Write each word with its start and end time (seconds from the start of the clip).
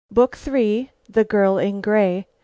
BOOK 0.09 0.35
III. 0.47 0.89
THE 1.07 1.23
GIRL 1.23 1.59
IN 1.59 1.79
GRAY. 1.79 2.25